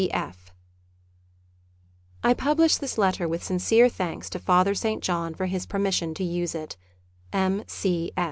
[0.03, 0.51] C.F,
[2.23, 5.03] I publish this letter with sincere thanks to Father St.
[5.03, 6.75] John for his permission to use it.—
[7.31, 7.63] M.